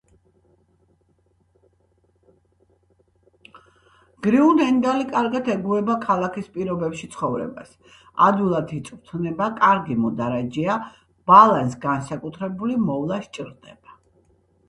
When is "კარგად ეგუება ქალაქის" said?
5.11-6.49